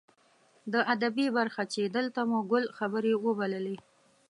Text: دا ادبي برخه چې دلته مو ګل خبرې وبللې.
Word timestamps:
دا 0.73 0.79
ادبي 0.93 1.27
برخه 1.37 1.63
چې 1.73 1.81
دلته 1.97 2.19
مو 2.29 2.39
ګل 2.51 2.65
خبرې 2.77 3.13
وبللې. 3.25 3.77